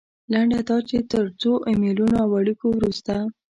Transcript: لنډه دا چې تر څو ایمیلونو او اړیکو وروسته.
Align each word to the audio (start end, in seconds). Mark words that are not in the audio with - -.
لنډه 0.31 0.59
دا 0.69 0.77
چې 0.89 0.97
تر 1.11 1.25
څو 1.41 1.51
ایمیلونو 1.69 2.15
او 2.23 2.29
اړیکو 2.39 2.65
وروسته. 2.71 3.13